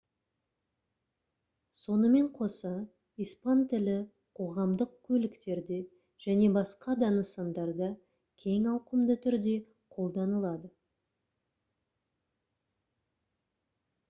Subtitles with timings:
[1.79, 2.71] сонымен қоса
[3.25, 3.97] испан тілі
[4.39, 5.77] қоғамдық көліктерде
[6.25, 7.89] және басқа да нысандарда
[8.45, 9.53] кең ауқымды түрде
[9.97, 10.71] қолданылады